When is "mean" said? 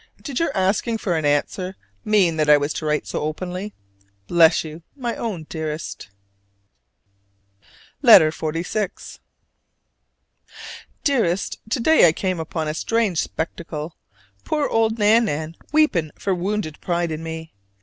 2.03-2.37